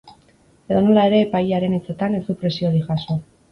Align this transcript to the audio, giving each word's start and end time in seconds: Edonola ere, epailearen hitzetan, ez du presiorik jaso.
Edonola 0.75 1.03
ere, 1.09 1.19
epailearen 1.27 1.77
hitzetan, 1.77 2.19
ez 2.21 2.25
du 2.33 2.39
presiorik 2.47 2.91
jaso. 2.93 3.23